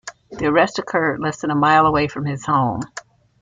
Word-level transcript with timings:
The 0.31 0.47
arrest 0.47 0.79
occurred 0.79 1.19
less 1.19 1.41
than 1.41 1.51
a 1.51 1.55
mile 1.55 1.85
away 1.85 2.07
from 2.07 2.25
his 2.25 2.43
home. 2.43 2.81